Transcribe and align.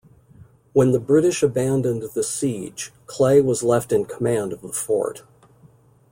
When 0.73 0.93
the 0.93 0.99
British 0.99 1.43
abandoned 1.43 2.01
the 2.15 2.23
siege, 2.23 2.91
Clay 3.05 3.39
was 3.39 3.61
left 3.61 3.91
in 3.91 4.05
command 4.05 4.51
of 4.51 4.63
the 4.63 4.73
fort. 4.73 5.21